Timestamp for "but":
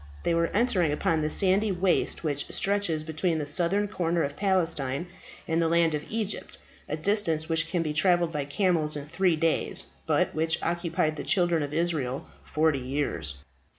10.07-10.33